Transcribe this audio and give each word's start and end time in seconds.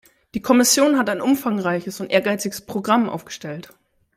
Die 0.33 0.41
Kommission 0.41 0.97
hat 0.97 1.11
ein 1.11 1.21
umfangreiches 1.21 1.99
und 2.01 2.09
ehrgeiziges 2.09 2.65
Programm 2.65 3.07
aufgestellt. 3.07 3.71